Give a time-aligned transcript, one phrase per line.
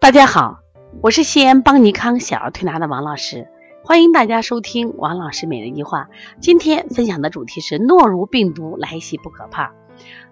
[0.00, 0.60] 大家好，
[1.02, 3.48] 我是西安邦尼康小儿推拿的王老师，
[3.84, 6.08] 欢迎大家收听王老师每日一话。
[6.40, 9.74] 今天分享的主题是诺如病毒来袭不可怕。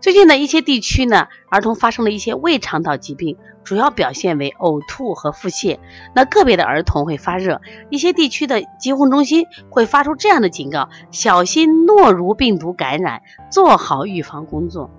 [0.01, 5.81] 最近的一些地区呢，儿童发生了一些胃肠道疾病，主要表现为呕吐和腹泻。
[6.15, 7.61] 那个别的儿童会发热，
[7.91, 14.91] 一些地区的疾控中心会发出这样的警告：小心诺如病毒感染，做好预防工作。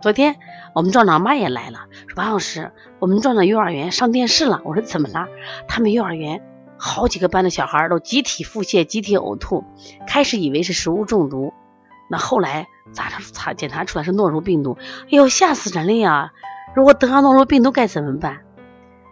[0.00, 0.36] 昨天
[0.74, 4.62] 我们壮壮妈也来了，说王老师，我们壮壮幼儿园上电视了。
[4.64, 5.28] 我说怎么了？
[5.68, 6.42] 他们幼儿园
[6.78, 9.62] 好几个班的小孩都集体腹泻、集体呕吐，
[10.06, 11.52] 开始以为是食物中毒，
[12.08, 16.32] 那后来咋查查检查出来是诺如病毒，哎呦吓死人了呀！
[16.74, 18.38] 如果得上诺如病毒该怎么办？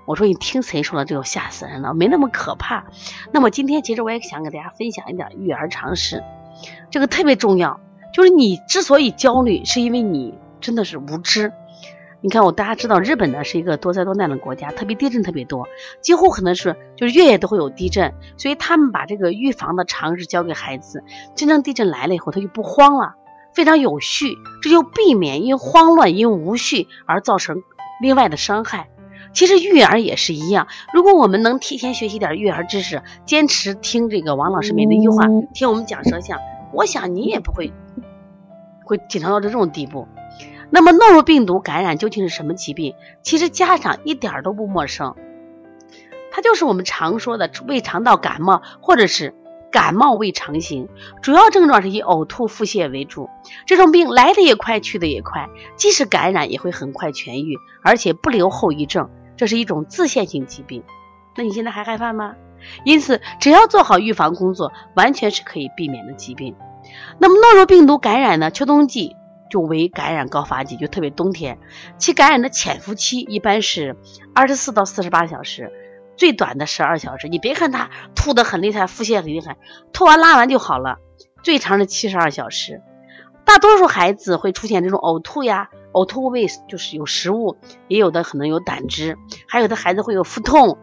[0.06, 2.86] 我说你听谁说的这个吓死人了，没那么可怕。
[3.30, 6.25] 那么今天其实我也想给大家分享一点育儿常识，
[6.91, 7.78] 这个特别重要，
[8.14, 10.33] 就是你之所以焦虑，是因为你。
[10.61, 11.53] 真的是无知，
[12.20, 15.67] 你看我大家知道日本呢是一个多灾多难的国家，特别地震特别多，
[16.01, 23.14] 几乎可能是就是月月都会有地震，所以他们把这个预防的常识教给孩子，真正地震来了以后他就不慌了，
[23.55, 27.62] 非常有序，这就避免因慌乱因无序而造成
[28.01, 28.89] 另外的伤害。
[29.34, 36.39] 其实育儿也是一样，如果我们能提前学习点育儿知识，坚持听这个王老师每的一句话，听我们讲舌象，
[36.73, 37.73] 我想你也不会
[38.84, 40.09] 会紧张到这种地步。
[40.70, 42.94] 那么诺如病毒感染究竟是什么疾病？
[43.22, 45.14] 其实家长一点都不陌生，
[46.30, 49.34] 它就是我们常说的胃肠道感冒，或者是
[49.72, 50.89] 感冒胃肠型，
[51.22, 53.30] 主要症状是以呕吐、腹泻为主。
[53.66, 59.08] 这种病来的也快，去的也快，即使感染也会很快痊愈，而且不留后遗症。
[59.36, 60.83] 这是一种自限性疾病。
[61.36, 62.34] 那你现在还害怕吗？
[62.84, 66.56] 因此，只要做好预防工作，完全是可以避免的疾病。
[67.19, 68.50] 那么诺如病毒感染呢？
[68.50, 69.14] 秋冬季。
[69.51, 71.59] 就为感染高发季，就特别冬天，
[71.99, 73.97] 其感染的潜伏期一般是
[74.35, 75.73] 二十四到四十八小时，
[76.17, 77.29] 最短的十二小时。
[77.29, 79.57] 你别看他吐的很厉害，腹泻很厉害，
[79.92, 80.98] 吐完拉完就好了。
[81.42, 82.83] 最长的七十二小时，
[83.45, 87.57] 大多数孩子会出现这种呕吐呀，呕吐胃就是有食物，
[87.87, 89.17] 也有的可能有胆汁，
[89.47, 90.77] 还有的孩子会有腹痛，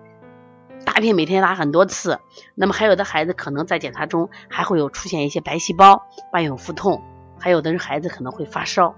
[0.86, 2.20] 大便每天拉很多次。
[2.56, 7.04] 那么还有的孩子可能在检查中还会有出现一些白细胞，伴有腹痛。
[7.40, 8.96] 还有的是孩子可能会发烧，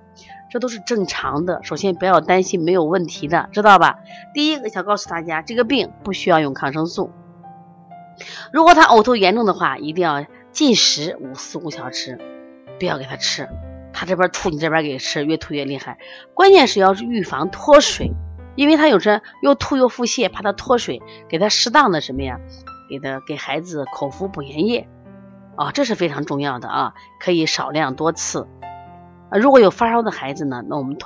[0.49, 1.61] 这都是正常的。
[1.63, 3.99] 首先不要担心，没有问题的，知道吧？
[4.33, 7.11] 第一个想告诉大家，这个病不需要用抗生素。
[8.51, 12.19] 如果他呕吐严重的话，一定要禁食五四五小时，
[12.79, 13.47] 不要给他吃。
[13.93, 15.97] 他这边吐，你这边给吃，越吐越厉害。
[16.33, 18.11] 关键是要是预防脱水，
[18.55, 22.39] 因为他有时又吐又腹泻，怕他脱水，给他适当的什么呀？
[22.89, 24.87] 给他给孩子口服补盐液。
[25.57, 28.47] 啊，这是非常重要的啊，可以少量多次。
[29.29, 30.97] 啊，如果有发烧的孩子呢，那我们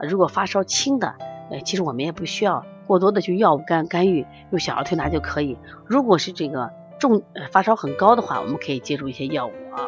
[0.00, 1.14] 如果发烧轻的，
[1.50, 5.56] 呃，其实我们也不需要过多的去药物干干预，用小儿推拿就可以。
[5.86, 7.22] 如果是这个重
[7.52, 9.86] 发烧很高的话，我们可以借助一些药物啊。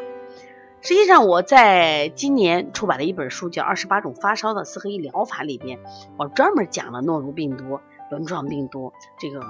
[0.81, 5.81] 实际上，我在今年出版的一本书叫《二十八种发烧的四合一疗法》里边，
[6.17, 7.81] 我专门讲了诺如病毒。
[8.11, 9.41] 轮状病毒这个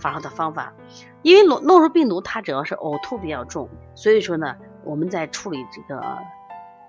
[0.00, 0.72] 发烧的方法，
[1.22, 6.00] 因为诺诺如病毒它主要是呕吐比较重，所以说呢，我们在处理这个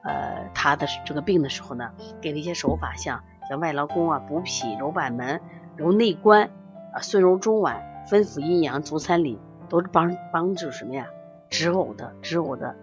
[0.04, 1.92] 呃它的这个病的时候呢，
[2.22, 5.42] 给了一些手法，像像外劳宫啊、补脾、揉板门、
[5.76, 6.50] 揉内关
[6.94, 11.08] 啊、顺揉中脘、分府阴阳、足三里，都是帮帮助什么呀？
[11.50, 12.76] 止呕的，止呕的。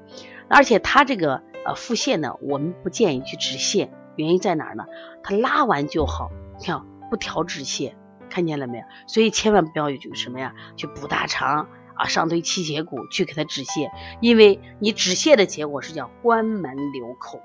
[0.49, 4.87] 而且它这个呃腹泻呢，我们不建议去止泻，原因在哪儿呢？
[5.23, 7.93] 它拉完就好，你看不调止泻。
[8.35, 8.85] 看见了没有？
[9.07, 17.41] 所以千万不要去什么呀，去补大肠啊，上推气血骨去给他止泻，因为你止泻的结果是叫关门留口，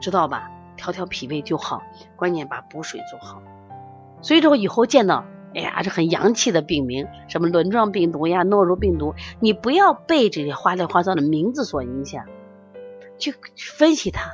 [0.00, 0.50] 知道吧？
[0.76, 1.84] 调调脾胃就好，
[2.16, 3.40] 关键把补水做好。
[4.22, 5.24] 所以说以后见到，
[5.54, 12.26] 哎呀，这很洋气的病名，什么轮状病毒呀、诺如病毒，你不要被这些花里花哨的名字所影响，
[13.18, 14.32] 去分析它，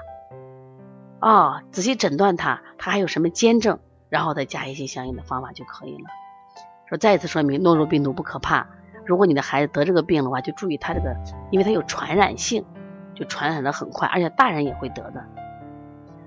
[1.20, 3.80] 啊，仔细诊断它，它还有什么兼症。
[4.08, 6.10] 然后再加一些相应的方法就可以了。
[6.88, 8.66] 说再一次说明，诺如病毒不可怕。
[9.04, 11.16] 如果你的孩子得这个病的话，就注意他这个，
[11.50, 12.64] 因为他有传染性，
[13.14, 15.24] 就传染的很快，而且大人也会得的。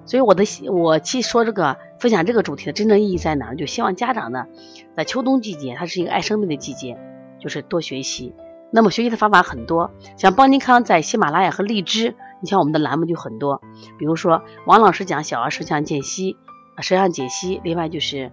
[0.05, 3.55] 所以我的我去说这个分享这个主题的真正意义在哪儿？
[3.55, 4.47] 就希望家长呢，
[4.95, 6.97] 在秋冬季节，它是一个爱生病的季节，
[7.39, 8.33] 就是多学习。
[8.71, 13.61] 那么学习的方法很多，像邦尼康在喜马拉雅和荔枝，你像我们的栏目就很多，
[13.99, 16.37] 比如说王老师讲小儿舌象间隙。
[16.77, 18.31] 舌象解析，另外就是，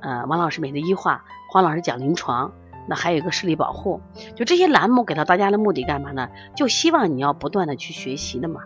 [0.00, 2.52] 呃，王老师每日一话，黄老师讲临床，
[2.88, 4.00] 那还有一个视力保护，
[4.36, 6.28] 就这些栏目给到大家的目的干嘛呢？
[6.56, 8.62] 就希望你要不断的去学习的嘛。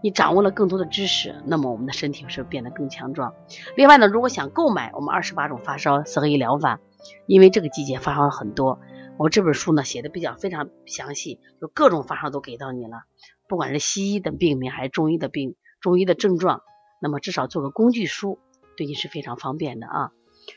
[0.00, 3.34] 你掌握了更多的知识，那么我们的身体是变得更强壮。
[3.76, 6.78] 另外呢，如果想购买我们二十八种发烧四合一疗法，
[7.26, 8.78] 因为这个季节发烧很多，
[9.16, 13.02] 我这本书呢写的比较非常详细，就各种发烧都给到你了，
[13.48, 16.62] 不管是西医的病名还是中医的病，中医的症状，
[17.00, 18.38] 那么至少做个工具书，
[18.76, 20.12] 对你是非常方便的啊。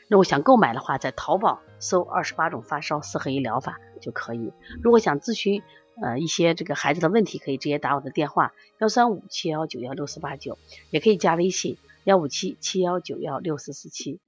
[0.08, 4.52] 那我想购买的话，在淘宝搜二十八种发烧四合一疗法就可以。
[4.82, 5.62] 如果想咨询，
[6.02, 10.56] 呃，一些这个孩子的问题可以直接打我的电话幺三五七幺九幺六四八九，
[10.90, 14.18] 也可以加微信幺五七七幺九幺六四四七。